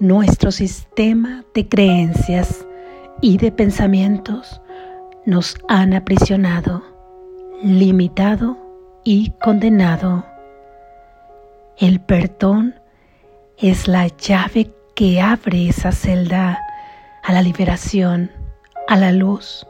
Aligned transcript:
nuestro 0.00 0.50
sistema 0.50 1.44
de 1.54 1.68
creencias 1.68 2.66
y 3.20 3.36
de 3.36 3.52
pensamientos 3.52 4.62
nos 5.26 5.56
han 5.68 5.92
aprisionado, 5.92 6.82
limitado 7.62 8.56
y 9.04 9.32
condenado. 9.42 10.24
El 11.76 12.00
perdón 12.00 12.74
es 13.58 13.88
la 13.88 14.08
llave 14.08 14.72
que 14.94 15.20
abre 15.20 15.68
esa 15.68 15.92
celda 15.92 16.58
a 17.22 17.32
la 17.32 17.42
liberación, 17.42 18.30
a 18.88 18.96
la 18.96 19.12
luz. 19.12 19.66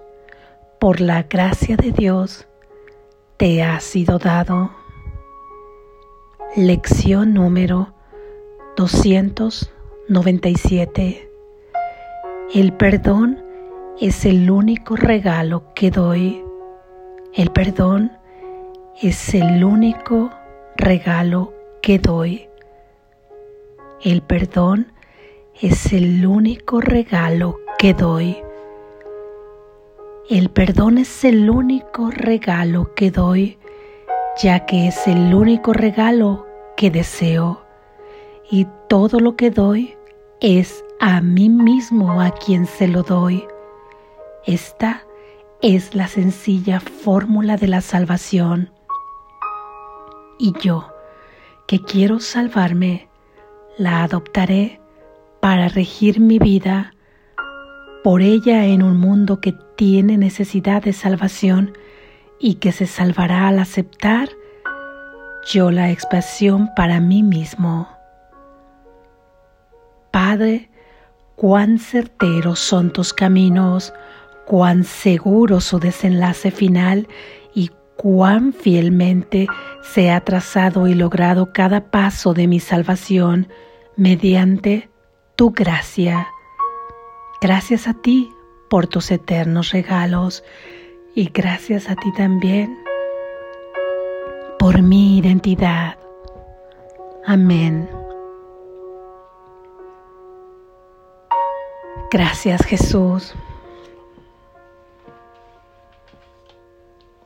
Por 0.78 1.00
la 1.00 1.24
gracia 1.24 1.76
de 1.76 1.90
Dios 1.90 2.46
te 3.36 3.64
ha 3.64 3.80
sido 3.80 4.18
dado. 4.18 4.70
Lección 6.54 7.34
número 7.34 7.92
297. 10.10 11.30
El 12.52 12.72
perdón 12.72 13.44
es 14.00 14.24
el 14.24 14.50
único 14.50 14.96
regalo 14.96 15.72
que 15.72 15.92
doy. 15.92 16.44
El 17.32 17.52
perdón 17.52 18.10
es 19.00 19.34
el 19.34 19.62
único 19.62 20.32
regalo 20.76 21.54
que 21.80 22.00
doy. 22.00 22.48
El 24.02 24.22
perdón 24.22 24.92
es 25.60 25.92
el 25.92 26.26
único 26.26 26.80
regalo 26.80 27.60
que 27.78 27.94
doy. 27.94 28.36
El 30.28 30.50
perdón 30.50 30.98
es 30.98 31.24
el 31.24 31.48
único 31.48 32.10
regalo 32.10 32.96
que 32.96 33.12
doy, 33.12 33.58
ya 34.42 34.66
que 34.66 34.88
es 34.88 35.06
el 35.06 35.32
único 35.32 35.72
regalo 35.72 36.48
que 36.76 36.90
deseo. 36.90 37.62
Y 38.50 38.66
todo 38.88 39.20
lo 39.20 39.36
que 39.36 39.50
doy 39.50 39.96
es 40.40 40.84
a 41.00 41.20
mí 41.20 41.48
mismo 41.48 42.20
a 42.20 42.30
quien 42.30 42.66
se 42.66 42.88
lo 42.88 43.02
doy. 43.02 43.46
Esta 44.46 45.02
es 45.60 45.94
la 45.94 46.08
sencilla 46.08 46.80
fórmula 46.80 47.56
de 47.56 47.68
la 47.68 47.82
salvación. 47.82 48.72
Y 50.38 50.54
yo, 50.60 50.90
que 51.66 51.80
quiero 51.80 52.20
salvarme, 52.20 53.08
la 53.76 54.02
adoptaré 54.02 54.80
para 55.40 55.68
regir 55.68 56.20
mi 56.20 56.38
vida 56.38 56.94
por 58.02 58.22
ella 58.22 58.64
en 58.64 58.82
un 58.82 58.98
mundo 58.98 59.40
que 59.40 59.54
tiene 59.76 60.16
necesidad 60.16 60.82
de 60.82 60.94
salvación 60.94 61.76
y 62.38 62.54
que 62.54 62.72
se 62.72 62.86
salvará 62.86 63.48
al 63.48 63.58
aceptar 63.58 64.30
yo 65.46 65.70
la 65.70 65.90
expresión 65.90 66.70
para 66.74 67.00
mí 67.00 67.22
mismo. 67.22 67.99
Padre, 70.10 70.70
cuán 71.36 71.78
certeros 71.78 72.58
son 72.58 72.92
tus 72.92 73.12
caminos, 73.12 73.92
cuán 74.46 74.84
seguro 74.84 75.60
su 75.60 75.78
desenlace 75.78 76.50
final 76.50 77.08
y 77.54 77.70
cuán 77.96 78.52
fielmente 78.52 79.46
se 79.82 80.10
ha 80.10 80.20
trazado 80.20 80.86
y 80.86 80.94
logrado 80.94 81.52
cada 81.52 81.90
paso 81.90 82.34
de 82.34 82.46
mi 82.46 82.60
salvación 82.60 83.48
mediante 83.96 84.90
tu 85.36 85.50
gracia. 85.50 86.26
Gracias 87.40 87.86
a 87.86 87.94
ti 87.94 88.30
por 88.68 88.86
tus 88.86 89.10
eternos 89.10 89.70
regalos 89.70 90.44
y 91.14 91.30
gracias 91.30 91.88
a 91.88 91.96
ti 91.96 92.12
también 92.12 92.78
por 94.58 94.82
mi 94.82 95.18
identidad. 95.18 95.98
Amén. 97.26 97.99
Gracias 102.10 102.66
Jesús. 102.66 103.34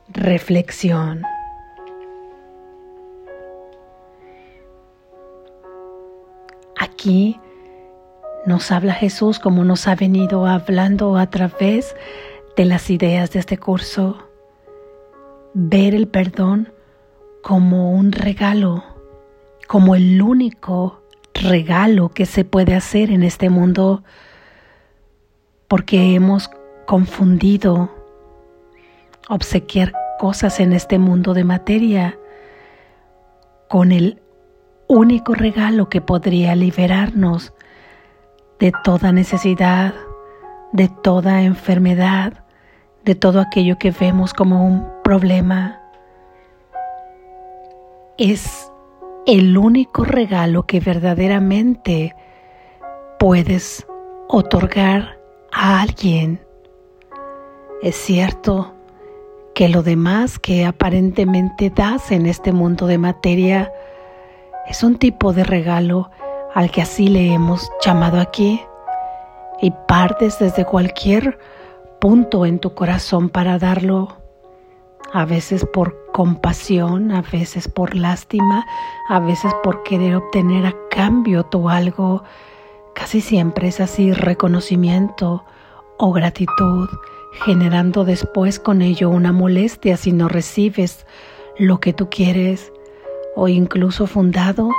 Reflexión. 0.09 1.23
Aquí 6.79 7.39
nos 8.45 8.71
habla 8.71 8.93
Jesús 8.93 9.39
como 9.39 9.65
nos 9.65 9.87
ha 9.87 9.95
venido 9.95 10.45
hablando 10.45 11.17
a 11.17 11.31
través 11.31 11.95
de 12.55 12.65
las 12.65 12.91
ideas 12.91 13.31
de 13.31 13.39
este 13.39 13.57
curso. 13.57 14.19
Ver 15.55 15.95
el 15.95 16.07
perdón 16.07 16.71
como 17.41 17.91
un 17.91 18.11
regalo, 18.11 18.83
como 19.67 19.95
el 19.95 20.21
único 20.21 21.01
regalo 21.33 22.09
que 22.09 22.27
se 22.27 22.45
puede 22.45 22.75
hacer 22.75 23.09
en 23.09 23.23
este 23.23 23.49
mundo, 23.49 24.03
porque 25.67 26.15
hemos 26.15 26.49
confundido 26.85 27.89
obsequiar 29.29 29.93
cosas 30.19 30.59
en 30.59 30.73
este 30.73 30.99
mundo 30.99 31.33
de 31.33 31.43
materia 31.43 32.17
con 33.67 33.91
el 33.91 34.21
único 34.87 35.33
regalo 35.33 35.89
que 35.89 36.01
podría 36.01 36.55
liberarnos 36.55 37.53
de 38.59 38.71
toda 38.83 39.11
necesidad, 39.11 39.93
de 40.71 40.89
toda 41.03 41.41
enfermedad, 41.41 42.45
de 43.03 43.15
todo 43.15 43.39
aquello 43.39 43.77
que 43.77 43.91
vemos 43.91 44.33
como 44.33 44.65
un 44.65 44.87
problema. 45.03 45.81
Es 48.17 48.71
el 49.25 49.57
único 49.57 50.03
regalo 50.03 50.63
que 50.63 50.79
verdaderamente 50.79 52.15
puedes 53.19 53.85
otorgar 54.27 55.19
a 55.55 55.81
alguien. 55.81 56.39
Es 57.81 57.95
cierto 57.95 58.73
que 59.53 59.69
lo 59.69 59.83
demás 59.83 60.37
que 60.37 60.65
aparentemente 60.65 61.69
das 61.69 62.11
en 62.11 62.25
este 62.25 62.51
mundo 62.51 62.87
de 62.87 62.97
materia 62.97 63.71
es 64.67 64.83
un 64.83 64.97
tipo 64.97 65.31
de 65.31 65.45
regalo 65.45 66.11
al 66.53 66.71
que 66.71 66.81
así 66.81 67.07
le 67.07 67.33
hemos 67.33 67.71
llamado 67.83 68.19
aquí 68.19 68.61
y 69.61 69.71
partes 69.87 70.39
desde 70.39 70.65
cualquier 70.65 71.39
punto 71.99 72.45
en 72.45 72.59
tu 72.59 72.73
corazón 72.73 73.29
para 73.29 73.57
darlo, 73.57 74.17
a 75.13 75.23
veces 75.23 75.65
por 75.65 75.95
compasión, 76.11 77.11
a 77.11 77.21
veces 77.21 77.69
por 77.69 77.95
lástima, 77.95 78.65
a 79.09 79.19
veces 79.19 79.53
por 79.63 79.83
querer 79.83 80.15
obtener 80.15 80.65
a 80.65 80.75
cambio 80.89 81.43
tu 81.43 81.69
algo, 81.69 82.23
casi 82.95 83.21
siempre 83.21 83.67
es 83.67 83.79
así 83.79 84.13
reconocimiento 84.13 85.43
o 85.99 86.11
gratitud, 86.11 86.89
generando 87.45 88.05
después 88.05 88.59
con 88.59 88.81
ello 88.81 89.09
una 89.09 89.31
molestia 89.31 89.97
si 89.97 90.11
no 90.11 90.27
recibes 90.27 91.05
lo 91.59 91.79
que 91.79 91.93
tú 91.93 92.09
quieres 92.09 92.71
o 93.35 93.47
incluso 93.47 94.07
fundado 94.07 94.69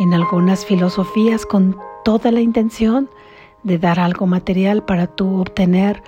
en 0.00 0.14
algunas 0.14 0.64
filosofías 0.64 1.46
con 1.46 1.78
toda 2.04 2.32
la 2.32 2.40
intención 2.40 3.08
de 3.62 3.78
dar 3.78 4.00
algo 4.00 4.26
material 4.26 4.84
para 4.84 5.06
tú 5.06 5.40
obtener 5.40 6.02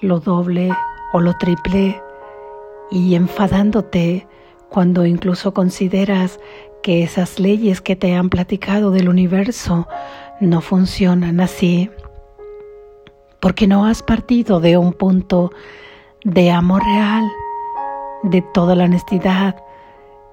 lo 0.00 0.20
doble 0.20 0.70
o 1.12 1.20
lo 1.20 1.34
triple 1.34 2.02
y 2.90 3.14
enfadándote 3.14 4.26
cuando 4.70 5.06
incluso 5.06 5.52
consideras 5.52 6.40
que 6.82 7.02
esas 7.02 7.38
leyes 7.38 7.80
que 7.80 7.96
te 7.96 8.14
han 8.14 8.30
platicado 8.30 8.90
del 8.90 9.08
universo 9.08 9.86
no 10.40 10.60
funcionan 10.60 11.40
así, 11.40 11.90
porque 13.40 13.66
no 13.66 13.86
has 13.86 14.02
partido 14.02 14.60
de 14.60 14.76
un 14.76 14.92
punto 14.92 15.52
de 16.24 16.50
amor 16.50 16.82
real, 16.84 17.28
de 18.24 18.42
toda 18.52 18.74
la 18.74 18.84
honestidad, 18.84 19.56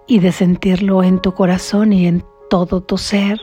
y 0.08 0.20
de 0.20 0.32
sentirlo 0.32 1.04
en 1.04 1.20
tu 1.20 1.34
corazón 1.34 1.94
y 1.94 2.08
en 2.08 2.24
todo 2.50 2.82
tu 2.82 2.98
ser. 2.98 3.42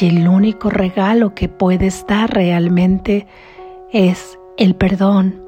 Y 0.00 0.08
el 0.08 0.26
único 0.26 0.70
regalo 0.70 1.34
que 1.34 1.48
puedes 1.48 2.06
dar 2.06 2.32
realmente 2.32 3.26
es 3.92 4.38
el 4.56 4.74
perdón. 4.74 5.42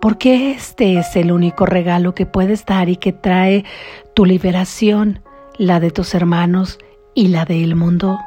Porque 0.00 0.52
este 0.52 0.98
es 0.98 1.14
el 1.14 1.30
único 1.30 1.66
regalo 1.66 2.14
que 2.14 2.26
puedes 2.26 2.64
dar 2.64 2.88
y 2.88 2.96
que 2.96 3.12
trae 3.12 3.64
tu 4.14 4.24
liberación, 4.24 5.20
la 5.58 5.78
de 5.78 5.90
tus 5.90 6.14
hermanos 6.14 6.78
y 7.14 7.28
la 7.28 7.44
del 7.44 7.76
mundo. 7.76 8.18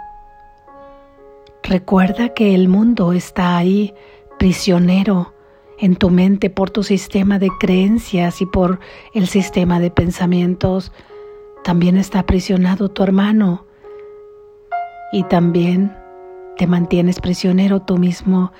Recuerda 1.67 2.29
que 2.29 2.53
el 2.53 2.67
mundo 2.67 3.11
está 3.11 3.57
ahí, 3.57 3.95
prisionero, 4.37 5.33
en 5.79 5.95
tu 5.95 6.11
mente 6.11 6.51
por 6.51 6.69
tu 6.69 6.83
sistema 6.83 7.39
de 7.39 7.49
creencias 7.59 8.39
y 8.39 8.45
por 8.45 8.79
el 9.15 9.27
sistema 9.27 9.79
de 9.79 9.89
pensamientos. 9.89 10.91
También 11.63 11.97
está 11.97 12.19
aprisionado 12.19 12.89
tu 12.89 13.01
hermano 13.01 13.65
y 15.11 15.23
también 15.23 15.91
te 16.55 16.67
mantienes 16.67 17.19
prisionero 17.19 17.81
tú 17.81 17.97
mismo 17.97 18.51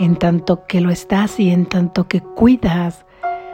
en 0.00 0.16
tanto 0.16 0.66
que 0.66 0.80
lo 0.80 0.90
estás 0.90 1.38
y 1.38 1.50
en 1.50 1.66
tanto 1.66 2.08
que 2.08 2.20
cuidas 2.20 3.06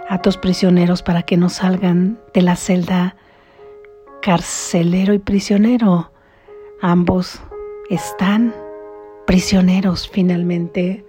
a 0.08 0.22
tus 0.22 0.38
prisioneros 0.38 1.02
para 1.02 1.22
que 1.22 1.36
no 1.36 1.50
salgan 1.50 2.18
de 2.32 2.40
la 2.40 2.56
celda. 2.56 3.16
Carcelero 4.22 5.12
y 5.12 5.18
prisionero, 5.18 6.12
ambos 6.80 7.42
están 7.90 8.54
prisioneros 9.26 10.08
finalmente. 10.08 11.04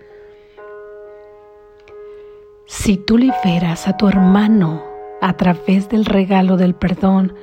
Si 2.65 2.97
tú 2.97 3.17
liberas 3.17 3.87
a 3.87 3.95
tu 3.95 4.07
hermano 4.07 4.83
a 5.21 5.37
través 5.37 5.87
del 5.89 6.05
regalo 6.05 6.57
del 6.57 6.75
perdón, 6.75 7.33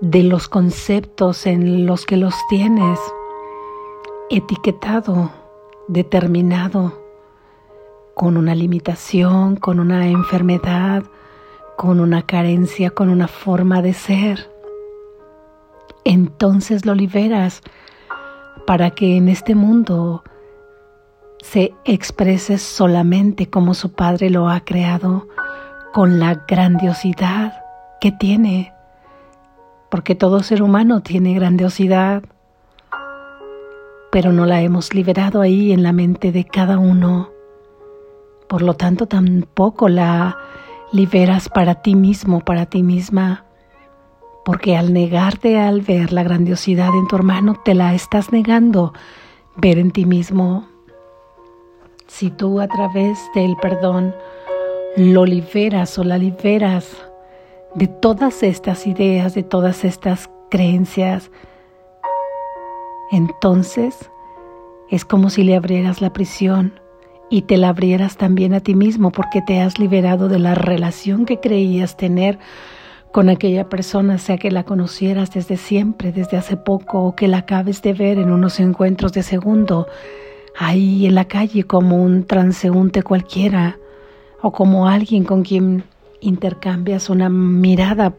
de 0.00 0.22
los 0.22 0.48
conceptos 0.48 1.46
en 1.46 1.86
los 1.86 2.04
que 2.04 2.16
los 2.16 2.34
tienes, 2.48 2.98
etiquetado, 4.30 5.30
determinado, 5.88 7.00
con 8.14 8.36
una 8.36 8.54
limitación, 8.54 9.56
con 9.56 9.80
una 9.80 10.08
enfermedad, 10.08 11.04
con 11.76 12.00
una 12.00 12.22
carencia, 12.22 12.90
con 12.90 13.08
una 13.08 13.28
forma 13.28 13.80
de 13.80 13.94
ser. 13.94 14.50
Entonces 16.04 16.84
lo 16.84 16.94
liberas 16.94 17.62
para 18.70 18.92
que 18.92 19.16
en 19.16 19.28
este 19.28 19.56
mundo 19.56 20.22
se 21.42 21.74
exprese 21.84 22.56
solamente 22.56 23.50
como 23.50 23.74
su 23.74 23.94
Padre 23.94 24.30
lo 24.30 24.48
ha 24.48 24.60
creado, 24.60 25.26
con 25.92 26.20
la 26.20 26.44
grandiosidad 26.46 27.64
que 28.00 28.12
tiene, 28.12 28.72
porque 29.90 30.14
todo 30.14 30.44
ser 30.44 30.62
humano 30.62 31.00
tiene 31.00 31.34
grandiosidad, 31.34 32.22
pero 34.12 34.30
no 34.30 34.46
la 34.46 34.62
hemos 34.62 34.94
liberado 34.94 35.40
ahí 35.40 35.72
en 35.72 35.82
la 35.82 35.92
mente 35.92 36.30
de 36.30 36.44
cada 36.44 36.78
uno. 36.78 37.30
Por 38.48 38.62
lo 38.62 38.74
tanto, 38.74 39.06
tampoco 39.06 39.88
la 39.88 40.38
liberas 40.92 41.48
para 41.48 41.82
ti 41.82 41.96
mismo, 41.96 42.38
para 42.38 42.66
ti 42.66 42.84
misma, 42.84 43.46
porque 44.50 44.76
al 44.76 44.92
negarte 44.92 45.60
al 45.60 45.80
ver 45.80 46.12
la 46.12 46.24
grandiosidad 46.24 46.88
en 46.92 47.06
tu 47.06 47.14
hermano, 47.14 47.54
te 47.64 47.72
la 47.72 47.94
estás 47.94 48.32
negando 48.32 48.92
ver 49.54 49.78
en 49.78 49.92
ti 49.92 50.06
mismo. 50.06 50.66
Si 52.08 52.30
tú 52.30 52.58
a 52.58 52.66
través 52.66 53.16
del 53.36 53.54
perdón 53.62 54.12
lo 54.96 55.24
liberas 55.24 55.96
o 56.00 56.02
la 56.02 56.18
liberas 56.18 56.96
de 57.76 57.86
todas 57.86 58.42
estas 58.42 58.88
ideas, 58.88 59.36
de 59.36 59.44
todas 59.44 59.84
estas 59.84 60.28
creencias, 60.50 61.30
entonces 63.12 64.10
es 64.88 65.04
como 65.04 65.30
si 65.30 65.44
le 65.44 65.54
abrieras 65.54 66.00
la 66.00 66.12
prisión 66.12 66.80
y 67.30 67.42
te 67.42 67.56
la 67.56 67.68
abrieras 67.68 68.16
también 68.16 68.52
a 68.54 68.58
ti 68.58 68.74
mismo 68.74 69.12
porque 69.12 69.42
te 69.42 69.60
has 69.60 69.78
liberado 69.78 70.26
de 70.26 70.40
la 70.40 70.56
relación 70.56 71.24
que 71.24 71.38
creías 71.38 71.96
tener 71.96 72.40
con 73.12 73.28
aquella 73.28 73.68
persona, 73.68 74.18
sea 74.18 74.38
que 74.38 74.50
la 74.50 74.64
conocieras 74.64 75.32
desde 75.32 75.56
siempre, 75.56 76.12
desde 76.12 76.36
hace 76.36 76.56
poco, 76.56 77.02
o 77.02 77.16
que 77.16 77.28
la 77.28 77.38
acabes 77.38 77.82
de 77.82 77.92
ver 77.92 78.18
en 78.18 78.30
unos 78.30 78.60
encuentros 78.60 79.12
de 79.12 79.22
segundo, 79.22 79.88
ahí 80.56 81.06
en 81.06 81.14
la 81.14 81.26
calle 81.26 81.64
como 81.64 82.02
un 82.02 82.24
transeúnte 82.24 83.02
cualquiera, 83.02 83.78
o 84.42 84.52
como 84.52 84.88
alguien 84.88 85.24
con 85.24 85.42
quien 85.42 85.84
intercambias 86.20 87.10
una 87.10 87.28
mirada 87.28 88.14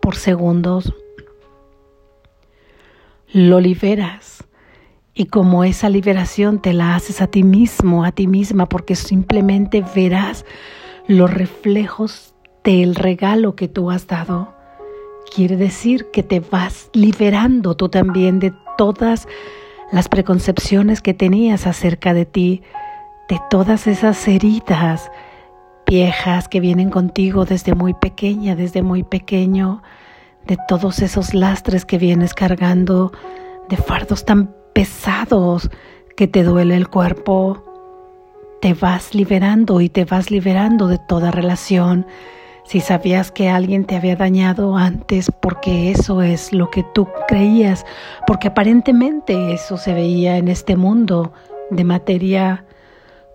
por 0.00 0.16
segundos. 0.16 0.92
Lo 3.32 3.60
liberas 3.60 4.44
y 5.12 5.26
como 5.26 5.64
esa 5.64 5.88
liberación 5.88 6.60
te 6.60 6.72
la 6.72 6.94
haces 6.94 7.20
a 7.20 7.26
ti 7.26 7.42
mismo, 7.42 8.04
a 8.04 8.12
ti 8.12 8.26
misma, 8.26 8.68
porque 8.68 8.94
simplemente 8.94 9.84
verás 9.94 10.44
los 11.08 11.32
reflejos 11.32 12.35
del 12.66 12.96
regalo 12.96 13.54
que 13.54 13.68
tú 13.68 13.92
has 13.92 14.08
dado. 14.08 14.52
Quiere 15.32 15.56
decir 15.56 16.10
que 16.10 16.24
te 16.24 16.40
vas 16.40 16.90
liberando 16.92 17.76
tú 17.76 17.88
también 17.88 18.40
de 18.40 18.52
todas 18.76 19.28
las 19.92 20.08
preconcepciones 20.08 21.00
que 21.00 21.14
tenías 21.14 21.64
acerca 21.68 22.12
de 22.12 22.26
ti, 22.26 22.62
de 23.28 23.40
todas 23.50 23.86
esas 23.86 24.26
heridas 24.26 25.12
viejas 25.86 26.48
que 26.48 26.58
vienen 26.58 26.90
contigo 26.90 27.44
desde 27.44 27.76
muy 27.76 27.94
pequeña, 27.94 28.56
desde 28.56 28.82
muy 28.82 29.04
pequeño, 29.04 29.84
de 30.48 30.58
todos 30.66 30.98
esos 30.98 31.34
lastres 31.34 31.84
que 31.84 31.98
vienes 31.98 32.34
cargando, 32.34 33.12
de 33.68 33.76
fardos 33.76 34.24
tan 34.24 34.52
pesados 34.72 35.70
que 36.16 36.26
te 36.26 36.42
duele 36.42 36.74
el 36.74 36.88
cuerpo, 36.88 37.62
te 38.60 38.74
vas 38.74 39.14
liberando 39.14 39.80
y 39.80 39.88
te 39.88 40.04
vas 40.04 40.32
liberando 40.32 40.88
de 40.88 40.98
toda 40.98 41.30
relación. 41.30 42.06
Si 42.66 42.80
sabías 42.80 43.30
que 43.30 43.48
alguien 43.48 43.84
te 43.84 43.94
había 43.94 44.16
dañado 44.16 44.76
antes 44.76 45.30
porque 45.40 45.92
eso 45.92 46.20
es 46.20 46.52
lo 46.52 46.68
que 46.68 46.84
tú 46.94 47.06
creías, 47.28 47.86
porque 48.26 48.48
aparentemente 48.48 49.52
eso 49.52 49.76
se 49.76 49.94
veía 49.94 50.36
en 50.36 50.48
este 50.48 50.74
mundo 50.74 51.32
de 51.70 51.84
materia, 51.84 52.64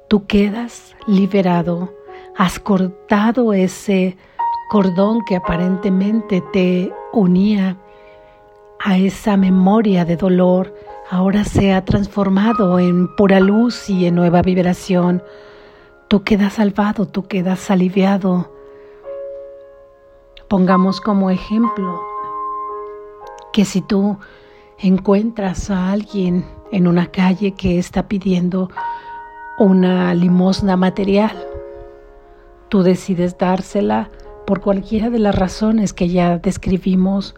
tú 0.09 0.25
quedas 0.27 0.97
liberado, 1.07 1.93
has 2.37 2.59
cortado 2.59 3.53
ese 3.53 4.17
cordón 4.69 5.23
que 5.25 5.37
aparentemente 5.37 6.43
te 6.51 6.91
unía 7.13 7.77
a 8.81 8.97
esa 8.97 9.37
memoria 9.37 10.03
de 10.03 10.17
dolor, 10.17 10.75
ahora 11.09 11.45
se 11.45 11.73
ha 11.73 11.85
transformado 11.85 12.79
en 12.79 13.07
pura 13.15 13.39
luz 13.39 13.89
y 13.89 14.07
en 14.07 14.15
nueva 14.15 14.41
vibración. 14.41 15.23
Tú 16.09 16.23
quedas 16.23 16.53
salvado, 16.53 17.05
tú 17.05 17.27
quedas 17.27 17.71
aliviado. 17.71 18.50
Pongamos 20.51 20.99
como 20.99 21.29
ejemplo 21.29 22.03
que 23.53 23.63
si 23.63 23.79
tú 23.79 24.17
encuentras 24.79 25.69
a 25.69 25.93
alguien 25.93 26.45
en 26.73 26.87
una 26.87 27.07
calle 27.07 27.53
que 27.53 27.79
está 27.79 28.09
pidiendo 28.09 28.69
una 29.57 30.13
limosna 30.13 30.75
material, 30.75 31.47
tú 32.67 32.83
decides 32.83 33.37
dársela 33.37 34.09
por 34.45 34.59
cualquiera 34.59 35.09
de 35.09 35.19
las 35.19 35.35
razones 35.35 35.93
que 35.93 36.09
ya 36.09 36.37
describimos 36.37 37.33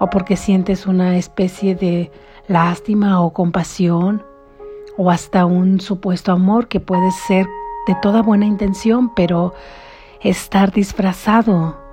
o 0.00 0.10
porque 0.10 0.34
sientes 0.34 0.88
una 0.88 1.16
especie 1.16 1.76
de 1.76 2.10
lástima 2.48 3.20
o 3.20 3.32
compasión 3.32 4.24
o 4.96 5.12
hasta 5.12 5.46
un 5.46 5.80
supuesto 5.80 6.32
amor 6.32 6.66
que 6.66 6.80
puede 6.80 7.12
ser 7.12 7.46
de 7.86 7.94
toda 8.02 8.20
buena 8.20 8.46
intención, 8.46 9.14
pero 9.14 9.54
estar 10.20 10.72
disfrazado, 10.72 11.86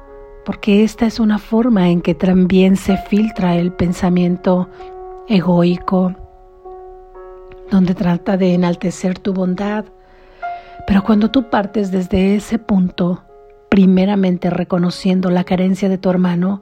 porque 0.46 0.84
esta 0.84 1.06
es 1.06 1.20
una 1.20 1.40
forma 1.40 1.90
en 1.90 2.02
que 2.02 2.14
también 2.14 2.78
se 2.78 2.98
filtra 2.98 3.56
el 3.56 3.72
pensamiento 3.72 4.70
egoico, 5.28 6.14
donde 7.72 7.96
trata 7.96 8.38
de 8.38 8.54
enaltecer 8.54 9.18
tu 9.18 9.34
bondad. 9.34 9.86
Pero 10.86 11.04
cuando 11.04 11.32
tú 11.32 11.50
partes 11.50 11.92
desde 11.92 12.36
ese 12.36 12.60
punto, 12.60 13.24
primeramente 13.70 14.52
reconociendo 14.52 15.32
la 15.32 15.44
carencia 15.44 15.90
de 15.90 15.98
tu 15.98 16.10
hermano, 16.10 16.62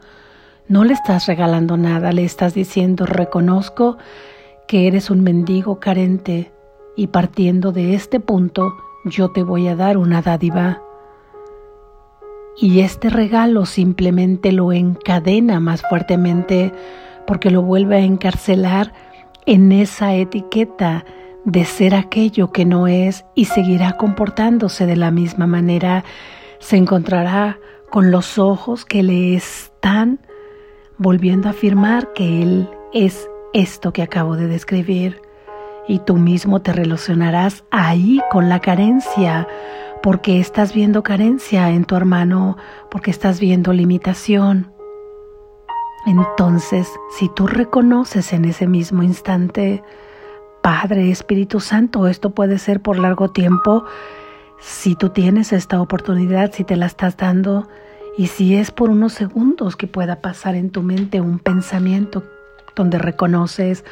no 0.70 0.86
le 0.86 0.94
estás 0.94 1.28
regalando 1.28 1.76
nada, 1.76 2.14
le 2.14 2.24
estás 2.24 2.54
diciendo 2.54 3.06
reconozco 3.06 3.98
que 4.66 4.88
eres 4.88 5.10
un 5.10 5.22
mendigo 5.22 5.80
carente 5.80 6.54
y 6.96 7.08
partiendo 7.08 7.74
de 7.74 7.96
este 7.96 8.22
punto 8.22 8.74
yo 9.04 9.32
te 9.32 9.44
voy 9.44 9.68
a 9.68 9.76
dar 9.76 9.98
una 9.98 10.22
dádiva. 10.22 10.82
Y 12.58 12.82
este 12.82 13.10
regalo 13.10 13.66
simplemente 13.66 14.52
lo 14.52 14.72
encadena 14.72 15.60
más 15.60 15.82
fuertemente 15.90 16.72
porque 17.26 17.50
lo 17.50 17.62
vuelve 17.62 17.98
a 17.98 18.02
encarcelar 18.02 18.94
en 19.46 19.72
esa 19.72 20.14
etiqueta 20.14 21.06
de 21.46 21.66
ser 21.66 21.96
aquello 21.96 22.52
que 22.52 22.66
no 22.66 22.88
es 22.88 23.26
y 23.36 23.46
seguirá 23.46 23.98
comportándose 23.98 24.86
de 24.86 24.96
la 24.96 25.12
misma 25.12 25.48
manera. 25.48 26.04
Se 26.60 26.78
encontrará 26.78 27.60
con 27.90 28.12
los 28.12 28.38
ojos 28.38 28.86
que 28.86 29.04
le 29.04 29.36
están 29.36 30.20
volviendo 30.98 31.48
a 31.48 31.52
afirmar 31.52 32.14
que 32.14 32.42
Él 32.42 32.70
es 32.94 33.28
esto 33.54 33.94
que 33.94 34.02
acabo 34.02 34.36
de 34.36 34.48
describir. 34.48 35.22
Y 35.88 36.00
tú 36.00 36.16
mismo 36.16 36.62
te 36.62 36.72
relacionarás 36.72 37.66
ahí 37.70 38.22
con 38.32 38.48
la 38.48 38.62
carencia, 38.62 39.48
porque 40.04 40.42
estás 40.42 40.74
viendo 40.74 41.02
carencia 41.02 41.70
en 41.70 41.86
tu 41.86 41.96
hermano, 41.96 42.58
porque 42.92 43.10
estás 43.10 43.40
viendo 43.40 43.72
limitación. 43.72 44.74
Entonces, 46.06 46.90
si 47.18 47.30
tú 47.30 47.48
reconoces 47.48 48.34
en 48.34 48.44
ese 48.44 48.68
mismo 48.68 49.02
instante, 49.02 49.82
Padre, 50.62 51.10
Espíritu 51.10 51.62
Santo, 51.62 52.10
esto 52.10 52.32
puede 52.32 52.60
ser 52.60 52.82
por 52.82 53.00
largo 53.00 53.30
tiempo, 53.30 53.86
si 54.60 54.96
tú 54.96 55.10
tienes 55.10 55.54
esta 55.54 55.80
oportunidad, 55.80 56.52
si 56.52 56.66
te 56.66 56.76
la 56.76 56.88
estás 56.88 57.16
dando, 57.16 57.70
y 58.18 58.28
si 58.28 58.56
es 58.56 58.72
por 58.72 58.90
unos 58.90 59.14
segundos 59.14 59.78
que 59.78 59.88
pueda 59.88 60.20
pasar 60.22 60.56
en 60.56 60.70
tu 60.70 60.84
mente 60.84 61.22
un 61.22 61.40
pensamiento 61.40 62.24
donde 62.76 62.98
reconoces, 62.98 63.86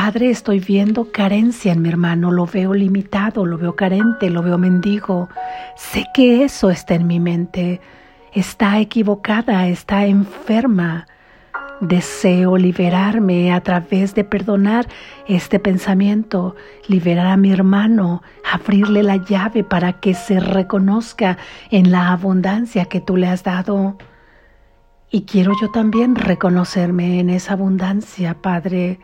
Padre, 0.00 0.30
estoy 0.30 0.60
viendo 0.60 1.10
carencia 1.10 1.72
en 1.72 1.82
mi 1.82 1.88
hermano, 1.88 2.30
lo 2.30 2.46
veo 2.46 2.72
limitado, 2.72 3.44
lo 3.44 3.58
veo 3.58 3.74
carente, 3.74 4.30
lo 4.30 4.44
veo 4.44 4.56
mendigo. 4.56 5.28
Sé 5.74 6.06
que 6.14 6.44
eso 6.44 6.70
está 6.70 6.94
en 6.94 7.08
mi 7.08 7.18
mente, 7.18 7.80
está 8.32 8.78
equivocada, 8.78 9.66
está 9.66 10.06
enferma. 10.06 11.08
Deseo 11.80 12.56
liberarme 12.56 13.52
a 13.52 13.60
través 13.60 14.14
de 14.14 14.22
perdonar 14.22 14.86
este 15.26 15.58
pensamiento, 15.58 16.54
liberar 16.86 17.26
a 17.26 17.36
mi 17.36 17.50
hermano, 17.50 18.22
abrirle 18.48 19.02
la 19.02 19.16
llave 19.16 19.64
para 19.64 19.94
que 19.94 20.14
se 20.14 20.38
reconozca 20.38 21.38
en 21.72 21.90
la 21.90 22.12
abundancia 22.12 22.84
que 22.84 23.00
tú 23.00 23.16
le 23.16 23.26
has 23.26 23.42
dado. 23.42 23.98
Y 25.10 25.22
quiero 25.22 25.54
yo 25.60 25.72
también 25.72 26.14
reconocerme 26.14 27.18
en 27.18 27.30
esa 27.30 27.54
abundancia, 27.54 28.34
Padre. 28.40 29.00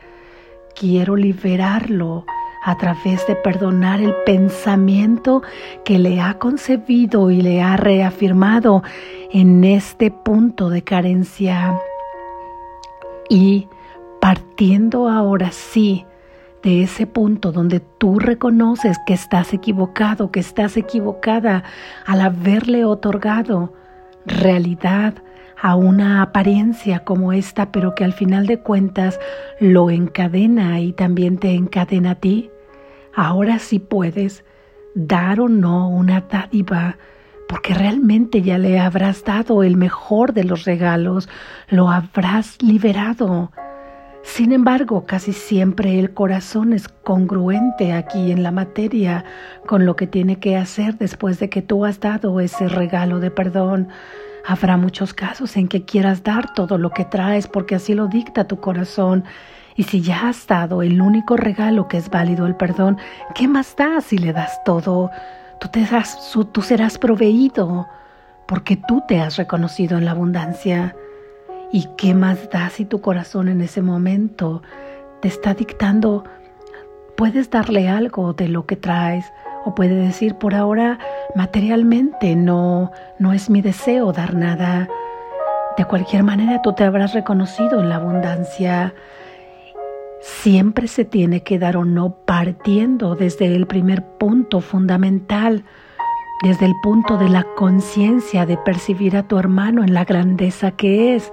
Quiero 0.75 1.17
liberarlo 1.17 2.25
a 2.65 2.77
través 2.79 3.27
de 3.27 3.37
perdonar 3.37 4.01
el 4.01 4.15
pensamiento 4.25 5.43
que 5.85 5.99
le 5.99 6.21
ha 6.21 6.39
concebido 6.39 7.31
y 7.31 7.43
le 7.43 7.63
ha 7.63 7.77
reafirmado 7.77 8.83
en 9.31 9.65
este 9.65 10.11
punto 10.11 10.71
de 10.71 10.83
carencia. 10.83 11.79
Y 13.29 13.69
partiendo 14.21 15.09
ahora 15.09 15.53
sí 15.53 16.07
de 16.63 16.83
ese 16.83 17.07
punto 17.07 17.53
donde 17.53 17.81
tú 17.81 18.19
reconoces 18.19 18.99
que 19.07 19.13
estás 19.13 19.53
equivocado, 19.53 20.31
que 20.31 20.41
estás 20.41 20.79
equivocada 20.79 21.63
al 22.07 22.23
haberle 22.23 22.87
otorgado 22.87 23.75
realidad 24.25 25.15
a 25.65 25.77
una 25.77 26.21
apariencia 26.21 27.05
como 27.05 27.33
esta, 27.33 27.73
pero 27.73 27.95
que 27.95 28.05
al 28.05 28.13
final 28.13 28.47
de 28.47 28.59
cuentas 28.59 29.19
lo 29.61 29.89
encadena 29.89 30.79
y 30.81 30.93
también 30.93 31.39
te 31.39 31.55
encadena 31.55 32.11
a 32.11 32.15
ti, 32.17 32.51
ahora 33.15 33.59
sí 33.59 33.79
puedes 33.79 34.45
dar 34.95 35.41
o 35.41 35.49
no 35.49 35.89
una 35.89 36.21
dádiva 36.21 36.99
porque 37.49 37.73
realmente 37.73 38.43
ya 38.43 38.59
le 38.59 38.79
habrás 38.79 39.25
dado 39.25 39.63
el 39.63 39.79
mejor 39.79 40.35
de 40.35 40.45
los 40.45 40.67
regalos, 40.67 41.31
lo 41.71 41.89
habrás 41.89 42.63
liberado. 42.63 43.51
Sin 44.23 44.53
embargo, 44.53 45.07
casi 45.07 45.33
siempre 45.33 45.99
el 45.99 46.13
corazón 46.13 46.75
es 46.75 46.89
congruente 46.89 47.95
aquí 47.95 48.33
en 48.33 48.43
la 48.43 48.51
materia 48.51 49.25
con 49.65 49.87
lo 49.87 49.97
que 49.97 50.07
tiene 50.07 50.39
que 50.39 50.59
hacer 50.59 50.99
después 50.99 51.39
de 51.39 51.49
que 51.49 51.63
tú 51.63 51.87
has 51.87 52.01
dado 52.01 52.39
ese 52.41 52.69
regalo 52.69 53.19
de 53.19 53.31
perdón. 53.31 53.89
Habrá 54.47 54.77
muchos 54.77 55.15
casos 55.15 55.57
en 55.57 55.69
que 55.69 55.85
quieras 55.85 56.23
dar 56.23 56.53
todo 56.53 56.77
lo 56.77 56.91
que 56.91 57.07
traes 57.07 57.49
porque 57.49 57.77
así 57.77 57.95
lo 57.95 58.09
dicta 58.09 58.47
tu 58.47 58.61
corazón. 58.61 59.25
Y 59.75 59.85
si 59.85 60.03
ya 60.03 60.29
has 60.29 60.47
dado 60.47 60.83
el 60.83 61.01
único 61.01 61.37
regalo 61.37 61.89
que 61.89 61.97
es 61.97 62.11
válido 62.11 62.47
el 62.47 62.55
perdón, 62.55 62.99
¿qué 63.35 63.49
más 63.49 63.75
da 63.75 64.01
si 64.03 64.19
le 64.19 64.33
das 64.33 64.63
todo? 64.65 65.11
Tú, 65.61 65.69
te 65.69 65.89
tú 66.53 66.63
serás 66.63 66.99
proveído 66.99 67.89
porque 68.47 68.77
tú 68.77 69.03
te 69.09 69.21
has 69.21 69.37
reconocido 69.37 69.97
en 69.97 70.05
la 70.05 70.11
abundancia. 70.11 70.95
¿Y 71.73 71.89
qué 71.97 72.15
más 72.15 72.51
da 72.51 72.69
si 72.69 72.85
tu 72.85 73.01
corazón 73.01 73.49
en 73.49 73.63
ese 73.63 73.81
momento 73.81 74.63
te 75.23 75.29
está 75.29 75.55
dictando? 75.55 76.25
Puedes 77.17 77.49
darle 77.49 77.89
algo 77.89 78.35
de 78.35 78.49
lo 78.49 78.67
que 78.67 78.77
traes 78.77 79.25
o 79.65 79.75
puede 79.75 79.95
decir 79.95 80.37
por 80.37 80.55
ahora 80.55 80.99
materialmente 81.35 82.37
no 82.37 82.93
no 83.19 83.33
es 83.33 83.51
mi 83.51 83.63
deseo 83.63 84.13
dar 84.13 84.35
nada. 84.35 84.89
De 85.77 85.85
cualquier 85.85 86.23
manera 86.23 86.63
tú 86.63 86.73
te 86.73 86.85
habrás 86.85 87.15
reconocido 87.15 87.81
en 87.81 87.89
la 87.89 87.97
abundancia. 87.97 88.95
Siempre 90.21 90.89
se 90.89 91.05
tiene 91.05 91.43
que 91.43 91.59
dar 91.59 91.77
o 91.77 91.85
no 91.85 92.15
partiendo 92.25 93.15
desde 93.15 93.55
el 93.55 93.67
primer 93.67 94.03
punto 94.03 94.61
fundamental, 94.61 95.65
desde 96.45 96.67
el 96.67 96.77
punto 96.77 97.17
de 97.17 97.31
la 97.31 97.43
conciencia 97.57 98.45
de 98.45 98.59
percibir 98.59 99.17
a 99.17 99.27
tu 99.27 99.39
hermano 99.39 99.83
en 99.83 99.95
la 99.95 100.05
grandeza 100.05 100.73
que 100.73 101.15
es, 101.15 101.33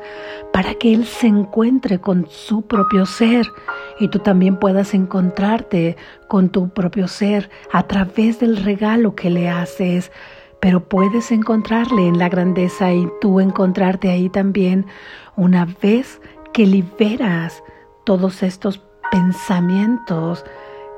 para 0.54 0.74
que 0.76 0.94
él 0.94 1.06
se 1.06 1.28
encuentre 1.28 2.00
con 2.00 2.28
su 2.30 2.62
propio 2.62 3.06
ser 3.06 3.46
y 4.00 4.08
tú 4.08 4.20
también 4.20 4.58
puedas 4.58 4.94
encontrarte 4.94 5.98
con 6.30 6.48
tu 6.48 6.70
propio 6.70 7.10
ser 7.10 7.50
a 7.74 7.88
través 7.88 8.40
del 8.40 8.56
regalo 8.64 9.14
que 9.14 9.30
le 9.30 9.50
haces. 9.50 10.14
Pero 10.62 10.88
puedes 10.88 11.34
encontrarle 11.34 12.08
en 12.08 12.18
la 12.18 12.30
grandeza 12.30 12.94
y 12.94 13.06
tú 13.20 13.42
encontrarte 13.42 14.10
ahí 14.10 14.30
también 14.30 14.86
una 15.36 15.68
vez 15.82 16.22
que 16.54 16.66
liberas 16.66 17.62
todos 18.06 18.44
estos 18.44 18.82
pensamientos 19.12 20.46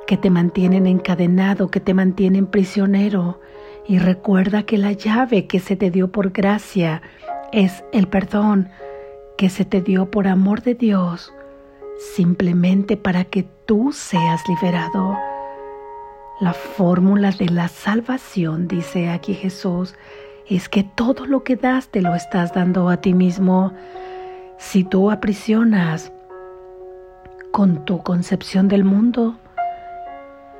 que 0.05 0.17
te 0.17 0.29
mantienen 0.29 0.85
encadenado, 0.85 1.71
que 1.71 1.79
te 1.79 1.95
mantienen 1.95 2.45
prisionero. 2.45 3.39
Y 3.87 3.99
recuerda 3.99 4.63
que 4.63 4.77
la 4.77 4.93
llave 4.93 5.45
que 5.47 5.59
se 5.59 5.75
te 5.75 5.91
dio 5.91 6.11
por 6.11 6.31
gracia 6.31 7.01
es 7.51 7.83
el 7.91 8.07
perdón 8.07 8.69
que 9.37 9.49
se 9.49 9.65
te 9.65 9.81
dio 9.81 10.09
por 10.09 10.27
amor 10.27 10.61
de 10.61 10.75
Dios, 10.75 11.33
simplemente 12.15 12.97
para 12.97 13.25
que 13.25 13.43
tú 13.65 13.91
seas 13.91 14.41
liberado. 14.47 15.17
La 16.39 16.53
fórmula 16.53 17.31
de 17.31 17.49
la 17.49 17.67
salvación, 17.67 18.67
dice 18.67 19.09
aquí 19.09 19.33
Jesús, 19.33 19.95
es 20.47 20.69
que 20.69 20.83
todo 20.83 21.25
lo 21.25 21.43
que 21.43 21.55
das 21.55 21.89
te 21.89 22.01
lo 22.01 22.15
estás 22.15 22.53
dando 22.53 22.89
a 22.89 22.97
ti 22.97 23.13
mismo. 23.13 23.73
Si 24.57 24.83
tú 24.83 25.11
aprisionas 25.11 26.11
con 27.51 27.85
tu 27.85 28.01
concepción 28.01 28.67
del 28.67 28.83
mundo, 28.83 29.35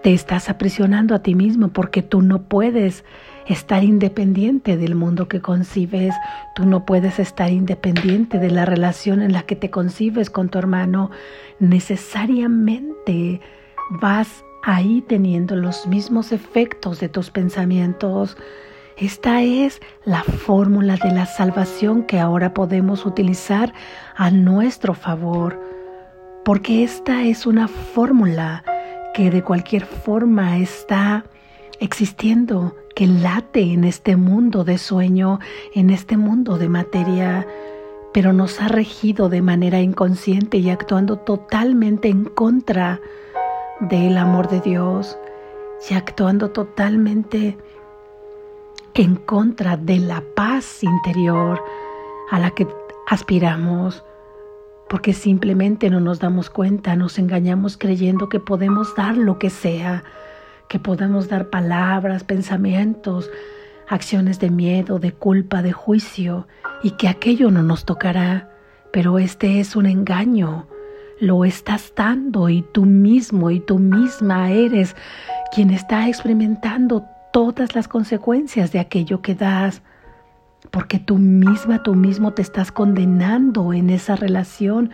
te 0.04 0.14
estás 0.14 0.50
aprisionando 0.50 1.16
a 1.16 1.20
ti 1.20 1.34
mismo 1.34 1.70
porque 1.70 2.02
tú 2.02 2.22
no 2.22 2.44
puedes 2.44 3.06
estar 3.48 3.84
independiente 3.86 4.76
del 4.76 4.96
mundo 4.96 5.30
que 5.30 5.42
concibes, 5.42 6.14
tú 6.56 6.66
no 6.66 6.86
puedes 6.86 7.20
estar 7.20 7.52
independiente 7.52 8.38
de 8.38 8.52
la 8.52 8.66
relación 8.66 9.22
en 9.22 9.32
la 9.32 9.44
que 9.44 9.56
te 9.56 9.70
concibes 9.70 10.30
con 10.30 10.50
tu 10.50 10.60
hermano, 10.60 11.10
necesariamente 11.60 13.40
vas 13.90 14.44
ahí 14.64 15.04
teniendo 15.08 15.56
los 15.56 15.88
mismos 15.88 16.34
efectos 16.34 17.00
de 17.00 17.08
tus 17.08 17.32
pensamientos. 17.32 18.38
Esta 18.98 19.42
es 19.42 19.82
la 20.04 20.24
fórmula 20.24 20.98
de 20.98 21.12
la 21.12 21.26
salvación 21.26 22.04
que 22.04 22.20
ahora 22.20 22.54
podemos 22.54 23.06
utilizar 23.06 23.74
a 24.16 24.32
nuestro 24.32 24.94
favor 24.94 25.60
porque 26.44 26.84
esta 26.84 27.24
es 27.24 27.46
una 27.46 27.70
fórmula 27.70 28.66
que 29.14 29.30
de 29.30 29.44
cualquier 29.44 29.86
forma 29.86 30.58
está 30.58 31.26
existiendo, 31.80 32.76
que 32.96 33.08
late 33.08 33.62
en 33.62 33.84
este 33.84 34.16
mundo 34.16 34.64
de 34.64 34.78
sueño, 34.78 35.40
en 35.74 35.90
este 35.90 36.18
mundo 36.18 36.58
de 36.58 36.70
materia, 36.70 37.48
pero 38.14 38.34
nos 38.34 38.62
ha 38.62 38.68
regido 38.68 39.30
de 39.30 39.42
manera 39.42 39.82
inconsciente 39.82 40.58
y 40.58 40.70
actuando 40.70 41.18
totalmente 41.18 42.10
en 42.10 42.26
contra 42.26 43.00
del 43.80 44.18
amor 44.18 44.50
de 44.50 44.62
Dios 44.62 45.18
y 45.90 45.96
actuando 45.96 46.52
totalmente 46.52 47.58
en 48.94 49.16
contra 49.16 49.78
de 49.78 49.98
la 49.98 50.24
paz 50.36 50.84
interior 50.84 51.64
a 52.30 52.40
la 52.40 52.52
que 52.52 52.68
aspiramos 53.08 54.04
porque 54.90 55.14
simplemente 55.14 55.90
no 55.90 56.00
nos 56.00 56.20
damos 56.20 56.50
cuenta, 56.50 56.96
nos 56.96 57.18
engañamos 57.18 57.78
creyendo 57.78 58.30
que 58.30 58.40
podemos 58.40 58.96
dar 58.96 59.18
lo 59.18 59.40
que 59.40 59.50
sea, 59.50 60.04
que 60.68 60.80
podemos 60.80 61.28
dar 61.28 61.50
palabras, 61.50 62.24
pensamientos, 62.24 63.30
acciones 63.88 64.40
de 64.40 64.50
miedo, 64.50 65.00
de 65.00 65.12
culpa, 65.12 65.62
de 65.62 65.72
juicio, 65.72 66.48
y 66.84 66.92
que 66.92 67.08
aquello 67.08 67.52
no 67.52 67.64
nos 67.64 67.86
tocará. 67.86 68.50
Pero 68.92 69.18
este 69.20 69.60
es 69.60 69.76
un 69.76 69.86
engaño. 69.86 70.68
Lo 71.20 71.46
estás 71.46 71.94
dando 71.96 72.50
y 72.50 72.64
tú 72.74 72.86
mismo 72.86 73.50
y 73.50 73.60
tú 73.60 73.80
misma 73.80 74.52
eres 74.52 74.96
quien 75.54 75.70
está 75.70 76.08
experimentando 76.08 77.06
todas 77.32 77.76
las 77.76 77.88
consecuencias 77.88 78.72
de 78.72 78.80
aquello 78.80 79.22
que 79.22 79.36
das 79.36 79.82
porque 80.74 80.98
tú 80.98 81.20
misma, 81.20 81.84
tú 81.84 81.94
mismo 81.94 82.34
te 82.34 82.42
estás 82.42 82.72
condenando 82.72 83.74
en 83.74 83.92
esa 83.92 84.16
relación 84.16 84.90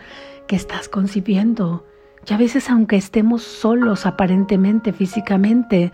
que 0.46 0.54
estás 0.54 0.90
concibiendo. 0.90 1.86
Y 2.28 2.34
a 2.34 2.36
veces 2.36 2.68
aunque 2.68 2.96
estemos 2.96 3.42
solos 3.42 4.04
aparentemente, 4.04 4.92
físicamente, 4.92 5.90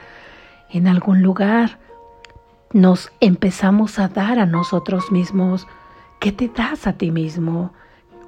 en 0.70 0.88
algún 0.88 1.22
lugar, 1.22 1.78
nos 2.72 3.12
empezamos 3.20 4.00
a 4.00 4.08
dar 4.08 4.40
a 4.40 4.46
nosotros 4.46 5.12
mismos. 5.12 5.68
¿Qué 6.18 6.32
te 6.32 6.48
das 6.48 6.88
a 6.88 6.94
ti 6.94 7.12
mismo? 7.12 7.72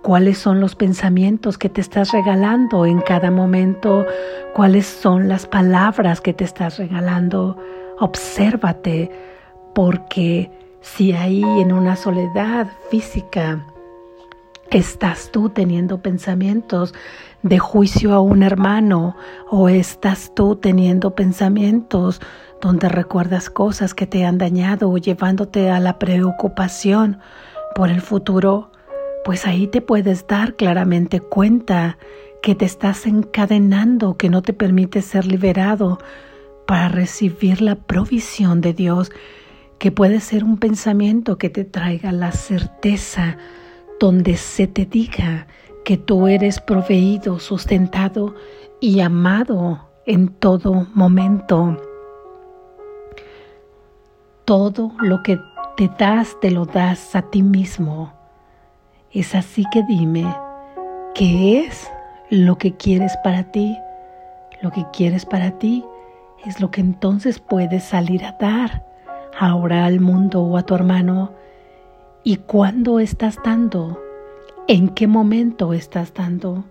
¿Cuáles 0.00 0.38
son 0.38 0.60
los 0.60 0.76
pensamientos 0.76 1.58
que 1.58 1.68
te 1.68 1.80
estás 1.80 2.12
regalando 2.12 2.86
en 2.86 3.00
cada 3.00 3.32
momento? 3.32 4.06
¿Cuáles 4.54 4.86
son 4.86 5.28
las 5.28 5.48
palabras 5.48 6.20
que 6.20 6.32
te 6.32 6.44
estás 6.44 6.78
regalando? 6.78 7.58
Obsérvate 7.98 9.10
porque 9.74 10.52
si 10.96 11.12
ahí 11.12 11.42
en 11.42 11.72
una 11.72 11.96
soledad 11.96 12.68
física 12.90 13.64
estás 14.70 15.30
tú 15.30 15.48
teniendo 15.48 16.02
pensamientos 16.02 16.94
de 17.42 17.58
juicio 17.58 18.14
a 18.14 18.20
un 18.20 18.42
hermano 18.42 19.16
o 19.50 19.68
estás 19.68 20.32
tú 20.34 20.56
teniendo 20.56 21.14
pensamientos 21.14 22.20
donde 22.60 22.88
recuerdas 22.88 23.48
cosas 23.50 23.94
que 23.94 24.06
te 24.06 24.24
han 24.24 24.38
dañado 24.38 24.90
o 24.90 24.98
llevándote 24.98 25.70
a 25.70 25.78
la 25.78 25.98
preocupación 25.98 27.18
por 27.74 27.90
el 27.90 28.00
futuro, 28.00 28.70
pues 29.24 29.46
ahí 29.46 29.68
te 29.68 29.80
puedes 29.80 30.26
dar 30.26 30.54
claramente 30.54 31.20
cuenta 31.20 31.98
que 32.42 32.54
te 32.54 32.64
estás 32.64 33.06
encadenando, 33.06 34.16
que 34.16 34.30
no 34.30 34.42
te 34.42 34.52
permite 34.52 35.02
ser 35.02 35.26
liberado 35.26 35.98
para 36.66 36.88
recibir 36.88 37.62
la 37.62 37.76
provisión 37.76 38.60
de 38.60 38.72
Dios, 38.72 39.12
que 39.78 39.92
puede 39.92 40.20
ser 40.20 40.44
un 40.44 40.58
pensamiento 40.58 41.38
que 41.38 41.50
te 41.50 41.64
traiga 41.64 42.10
la 42.12 42.32
certeza 42.32 43.36
donde 44.00 44.36
se 44.36 44.66
te 44.66 44.86
diga 44.86 45.46
que 45.84 45.96
tú 45.96 46.26
eres 46.26 46.60
proveído, 46.60 47.38
sustentado 47.38 48.34
y 48.80 49.00
amado 49.00 49.88
en 50.04 50.28
todo 50.28 50.86
momento. 50.94 51.76
Todo 54.44 54.92
lo 54.98 55.22
que 55.22 55.38
te 55.76 55.88
das, 55.98 56.38
te 56.40 56.50
lo 56.50 56.66
das 56.66 57.14
a 57.14 57.22
ti 57.22 57.42
mismo. 57.42 58.12
Es 59.12 59.34
así 59.34 59.64
que 59.72 59.82
dime, 59.84 60.26
¿qué 61.14 61.60
es 61.60 61.88
lo 62.30 62.58
que 62.58 62.76
quieres 62.76 63.16
para 63.22 63.44
ti? 63.44 63.76
Lo 64.60 64.72
que 64.72 64.84
quieres 64.92 65.24
para 65.24 65.52
ti 65.58 65.84
es 66.44 66.60
lo 66.60 66.70
que 66.70 66.80
entonces 66.80 67.38
puedes 67.38 67.84
salir 67.84 68.24
a 68.24 68.32
dar 68.32 68.87
ahora 69.38 69.86
al 69.86 70.00
mundo 70.00 70.42
o 70.42 70.56
a 70.56 70.64
tu 70.64 70.74
hermano. 70.74 71.32
¿Y 72.24 72.38
cuándo 72.38 72.98
estás 72.98 73.38
dando? 73.44 74.00
¿En 74.66 74.88
qué 74.90 75.06
momento 75.06 75.72
estás 75.72 76.12
dando? 76.12 76.64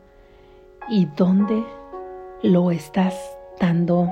¿Y 0.89 1.05
dónde 1.05 1.63
lo 2.43 2.71
estás 2.71 3.15
dando? 3.59 4.11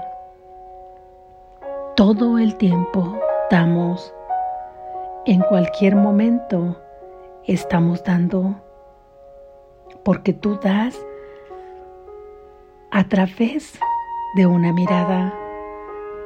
Todo 1.95 2.39
el 2.39 2.55
tiempo 2.55 3.19
damos. 3.51 4.13
En 5.25 5.41
cualquier 5.41 5.95
momento 5.95 6.81
estamos 7.45 8.03
dando. 8.03 8.55
Porque 10.03 10.33
tú 10.33 10.57
das 10.61 10.97
a 12.91 13.03
través 13.07 13.77
de 14.35 14.45
una 14.45 14.71
mirada. 14.71 15.44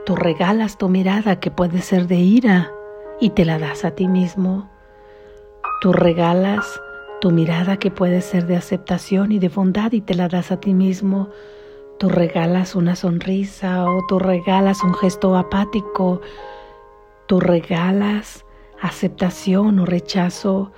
Tú 0.09 0.15
regalas 0.15 0.79
tu 0.79 0.89
mirada 0.89 1.39
que 1.39 1.51
puede 1.51 1.83
ser 1.83 2.07
de 2.07 2.15
ira 2.15 2.71
y 3.21 3.29
te 3.29 3.45
la 3.45 3.59
das 3.59 3.85
a 3.85 3.91
ti 3.91 4.07
mismo. 4.07 4.67
Tú 5.81 5.93
regalas 5.93 6.81
tu 7.21 7.29
mirada 7.29 7.77
que 7.77 7.91
puede 7.91 8.21
ser 8.21 8.47
de 8.47 8.57
aceptación 8.57 9.31
y 9.31 9.37
de 9.37 9.49
bondad 9.49 9.91
y 9.91 10.01
te 10.01 10.15
la 10.15 10.27
das 10.27 10.51
a 10.51 10.59
ti 10.59 10.73
mismo. 10.73 11.29
Tú 11.99 12.09
regalas 12.09 12.73
una 12.73 12.95
sonrisa 12.95 13.85
o 13.85 14.03
tú 14.07 14.17
regalas 14.17 14.83
un 14.83 14.95
gesto 14.95 15.37
apático. 15.37 16.21
Tú 17.27 17.39
regalas 17.39 18.47
aceptación 18.81 19.77
o 19.77 19.85
rechazo. 19.85 20.71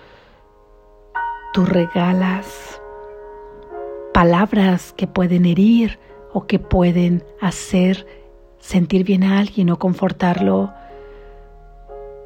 Tú 1.53 1.63
regalas 1.63 2.81
palabras 4.13 4.91
que 4.91 5.07
pueden 5.07 5.45
herir 5.45 5.99
o 6.33 6.47
que 6.47 6.59
pueden 6.59 7.23
hacer 7.39 8.20
sentir 8.61 9.03
bien 9.03 9.23
a 9.23 9.39
alguien 9.39 9.69
o 9.69 9.77
confortarlo. 9.77 10.71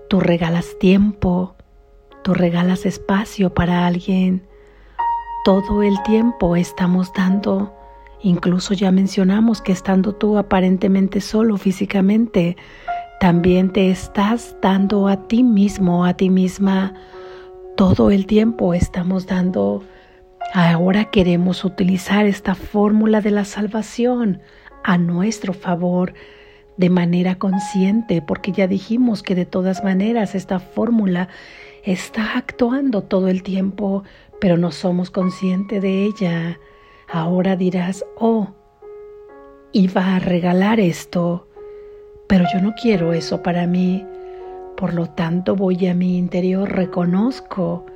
Tú 0.08 0.20
regalas 0.20 0.77
tiempo, 0.80 1.56
tú 2.24 2.36
regalas 2.36 2.86
espacio 2.86 3.54
para 3.54 3.88
alguien. 3.88 4.48
Todo 5.44 5.82
el 5.82 6.01
tiempo 6.04 6.56
estamos 6.56 7.12
dando, 7.13 7.74
incluso 8.22 8.74
ya 8.74 8.92
mencionamos 8.92 9.62
que 9.62 9.72
estando 9.72 10.13
tú 10.13 10.38
aparentemente 10.38 11.22
solo 11.22 11.58
físicamente, 11.58 12.58
también 13.20 13.72
te 13.72 13.89
estás 13.89 14.56
dando 14.62 15.08
a 15.08 15.27
ti 15.27 15.42
mismo, 15.44 16.06
a 16.06 16.13
ti 16.13 16.30
misma. 16.30 16.94
Todo 17.75 18.12
el 18.12 18.25
tiempo 18.27 18.74
estamos 18.74 19.25
dando 19.25 19.84
Ahora 20.54 21.06
queremos 21.06 21.65
utilizar 21.65 22.25
esta 22.25 22.56
fórmula 22.56 23.20
de 23.20 23.32
la 23.32 23.46
salvación 23.46 24.42
a 24.86 25.00
nuestro 25.00 25.54
favor 25.54 26.14
de 26.77 26.92
manera 26.92 27.40
consciente, 27.40 28.22
porque 28.22 28.51
ya 28.51 28.68
dijimos 28.68 29.24
que 29.24 29.33
de 29.33 29.48
todas 29.48 29.83
maneras 29.83 30.36
esta 30.36 30.60
fórmula 30.60 31.27
está 31.83 32.38
actuando 32.38 33.01
todo 33.01 33.27
el 33.27 33.42
tiempo, 33.42 34.03
pero 34.40 34.57
no 34.57 34.72
somos 34.72 35.10
conscientes 35.10 35.81
de 35.81 36.05
ella. 36.05 36.60
Ahora 37.12 37.55
dirás, 37.55 38.05
oh, 38.18 38.50
iba 39.72 40.16
a 40.16 40.20
regalar 40.20 40.79
esto, 40.79 41.48
pero 42.27 42.46
yo 42.53 42.62
no 42.62 42.75
quiero 42.79 43.14
eso 43.14 43.42
para 43.42 43.66
mí. 43.66 44.05
Por 44.77 44.94
lo 44.94 45.07
tanto 45.07 45.55
voy 45.55 45.88
a 45.88 45.96
mi 45.96 46.16
interior, 46.20 46.72
reconozco 46.72 47.88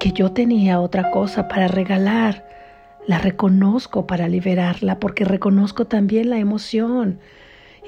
que 0.00 0.10
yo 0.10 0.32
tenía 0.32 0.80
otra 0.80 1.12
cosa 1.12 1.46
para 1.46 1.68
regalar. 1.68 2.47
La 3.08 3.16
reconozco 3.16 4.06
para 4.06 4.28
liberarla 4.28 5.00
porque 5.00 5.24
reconozco 5.24 5.86
también 5.86 6.28
la 6.28 6.36
emoción. 6.36 7.20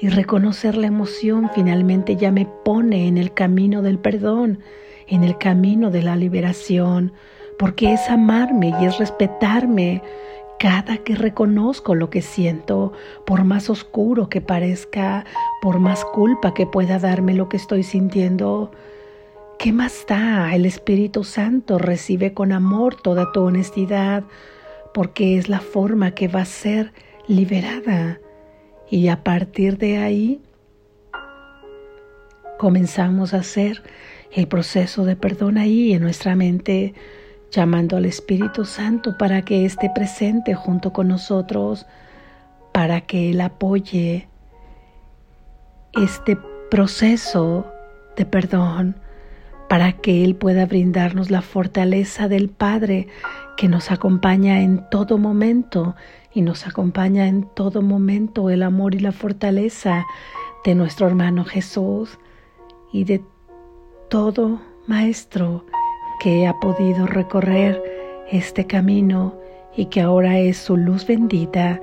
Y 0.01 0.09
reconocer 0.09 0.75
la 0.75 0.87
emoción 0.87 1.51
finalmente 1.53 2.15
ya 2.15 2.31
me 2.31 2.47
pone 2.65 3.07
en 3.07 3.19
el 3.19 3.31
camino 3.31 3.83
del 3.83 3.99
perdón, 3.99 4.57
en 5.05 5.23
el 5.23 5.37
camino 5.37 5.91
de 5.91 6.01
la 6.01 6.15
liberación, 6.15 7.13
porque 7.59 7.93
es 7.93 8.09
amarme 8.09 8.73
y 8.81 8.85
es 8.85 8.97
respetarme 8.97 10.01
cada 10.57 10.97
que 10.97 11.13
reconozco 11.13 11.93
lo 11.93 12.09
que 12.09 12.23
siento, 12.23 12.91
por 13.23 13.43
más 13.43 13.69
oscuro 13.69 14.27
que 14.27 14.41
parezca, 14.41 15.23
por 15.61 15.77
más 15.77 16.03
culpa 16.03 16.55
que 16.55 16.65
pueda 16.65 16.97
darme 16.97 17.35
lo 17.35 17.47
que 17.47 17.57
estoy 17.57 17.83
sintiendo, 17.83 18.71
¿Qué 19.59 19.71
más 19.71 20.05
da? 20.07 20.55
El 20.55 20.65
Espíritu 20.65 21.23
Santo 21.23 21.77
recibe 21.77 22.33
con 22.33 22.51
amor 22.51 22.95
toda 22.95 23.31
tu 23.31 23.43
honestidad 23.43 24.23
porque 24.93 25.37
es 25.37 25.49
la 25.49 25.59
forma 25.59 26.11
que 26.11 26.27
va 26.27 26.41
a 26.41 26.45
ser 26.45 26.93
liberada. 27.27 28.19
Y 28.89 29.07
a 29.07 29.23
partir 29.23 29.77
de 29.77 29.97
ahí 29.97 30.41
comenzamos 32.57 33.33
a 33.33 33.37
hacer 33.37 33.81
el 34.31 34.47
proceso 34.47 35.05
de 35.05 35.15
perdón 35.15 35.57
ahí 35.57 35.93
en 35.93 36.01
nuestra 36.01 36.35
mente, 36.35 36.93
llamando 37.51 37.97
al 37.97 38.05
Espíritu 38.05 38.65
Santo 38.65 39.17
para 39.17 39.43
que 39.43 39.65
esté 39.65 39.89
presente 39.93 40.53
junto 40.53 40.93
con 40.93 41.07
nosotros, 41.07 41.85
para 42.71 43.01
que 43.01 43.31
Él 43.31 43.41
apoye 43.41 44.27
este 45.93 46.37
proceso 46.69 47.65
de 48.15 48.25
perdón 48.25 48.95
para 49.71 49.93
que 49.93 50.25
Él 50.25 50.35
pueda 50.35 50.65
brindarnos 50.65 51.31
la 51.31 51.41
fortaleza 51.41 52.27
del 52.27 52.49
Padre 52.49 53.07
que 53.55 53.69
nos 53.69 53.89
acompaña 53.89 54.63
en 54.63 54.83
todo 54.91 55.17
momento 55.17 55.95
y 56.33 56.41
nos 56.41 56.67
acompaña 56.67 57.29
en 57.29 57.43
todo 57.43 57.81
momento 57.81 58.49
el 58.49 58.63
amor 58.63 58.95
y 58.95 58.99
la 58.99 59.13
fortaleza 59.13 60.05
de 60.65 60.75
nuestro 60.75 61.07
hermano 61.07 61.45
Jesús 61.45 62.19
y 62.91 63.05
de 63.05 63.21
todo 64.09 64.59
maestro 64.87 65.63
que 66.19 66.47
ha 66.47 66.59
podido 66.59 67.07
recorrer 67.07 67.81
este 68.29 68.67
camino 68.67 69.35
y 69.77 69.85
que 69.85 70.01
ahora 70.01 70.37
es 70.37 70.57
su 70.57 70.75
luz 70.75 71.07
bendita 71.07 71.79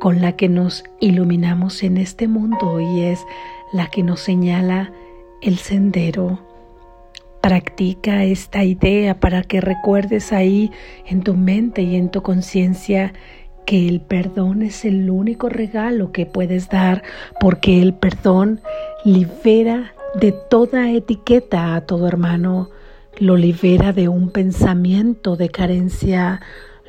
con 0.00 0.20
la 0.20 0.32
que 0.32 0.50
nos 0.50 0.84
iluminamos 1.00 1.82
en 1.82 1.96
este 1.96 2.28
mundo 2.28 2.78
y 2.78 3.04
es 3.04 3.24
la 3.72 3.86
que 3.86 4.02
nos 4.02 4.20
señala 4.20 4.92
el 5.40 5.56
sendero 5.56 6.45
Practica 7.46 8.24
esta 8.24 8.64
idea 8.64 9.20
para 9.20 9.44
que 9.44 9.60
recuerdes 9.60 10.32
ahí 10.32 10.72
en 11.06 11.22
tu 11.22 11.34
mente 11.34 11.80
y 11.80 11.94
en 11.94 12.10
tu 12.10 12.20
conciencia 12.20 13.12
que 13.64 13.86
el 13.86 14.00
perdón 14.00 14.62
es 14.62 14.84
el 14.84 15.08
único 15.10 15.48
regalo 15.48 16.10
que 16.10 16.26
puedes 16.26 16.68
dar 16.68 17.04
porque 17.38 17.80
el 17.80 17.94
perdón 17.94 18.62
libera 19.04 19.94
de 20.20 20.34
toda 20.50 20.90
etiqueta 20.90 21.76
a 21.76 21.82
todo 21.82 22.08
hermano, 22.08 22.70
lo 23.16 23.36
libera 23.36 23.92
de 23.92 24.08
un 24.08 24.30
pensamiento 24.30 25.36
de 25.36 25.48
carencia, 25.48 26.40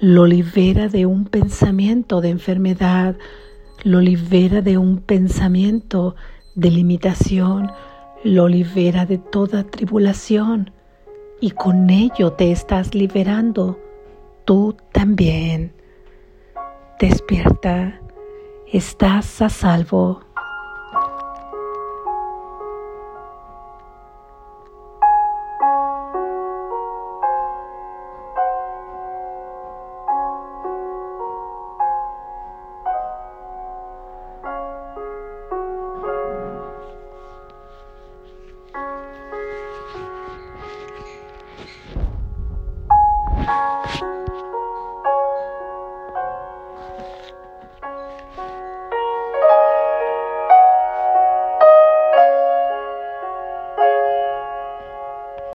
lo 0.01 0.25
libera 0.25 0.87
de 0.87 1.05
un 1.05 1.25
pensamiento 1.25 2.19
de 2.19 2.29
enfermedad, 2.29 3.15
lo 3.83 4.01
libera 4.01 4.63
de 4.63 4.79
un 4.79 5.01
pensamiento 5.01 6.15
de 6.55 6.71
limitación, 6.71 7.69
lo 8.27 8.49
libera 8.49 9.05
de 9.05 9.17
toda 9.17 9.63
tribulación 9.63 10.71
y 11.39 11.51
con 11.51 11.89
ello 11.89 12.33
te 12.33 12.51
estás 12.51 12.93
liberando 12.93 13.79
tú 14.43 14.75
también. 14.91 15.73
Despierta, 16.99 18.01
estás 18.71 19.41
a 19.41 19.49
salvo. 19.49 20.26